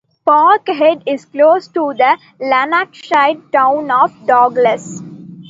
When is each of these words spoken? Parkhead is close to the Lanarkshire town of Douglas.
Parkhead 0.27 1.03
is 1.05 1.25
close 1.25 1.67
to 1.67 1.93
the 1.95 2.17
Lanarkshire 2.39 3.35
town 3.51 3.91
of 3.91 4.11
Douglas. 4.25 4.99